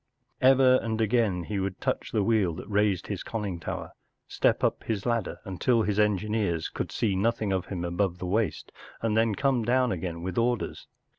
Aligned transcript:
Ever 0.41 0.77
and 0.81 0.99
again 0.99 1.43
he 1.43 1.59
would 1.59 1.79
touch 1.79 2.11
the 2.11 2.23
wheel 2.23 2.55
that 2.55 2.67
raised 2.67 3.05
his 3.05 3.21
conning 3.21 3.61
lower, 3.67 3.91
step 4.27 4.63
u 4.63 4.71
p 4.71 4.87
his 4.87 5.05
ladder 5.05 5.37
until 5.45 5.83
h 5.83 5.89
i 5.89 5.91
s 5.91 5.99
engineers 5.99 6.69
could 6.69 6.91
see 6.91 7.15
nothing 7.15 7.53
of 7.53 7.67
him 7.67 7.85
above 7.85 8.17
the 8.17 8.25
waist, 8.25 8.71
and 9.03 9.15
then 9.15 9.35
come 9.35 9.63
down 9.63 9.91
again 9.91 10.23
with 10.23 10.39
orders. 10.39 10.87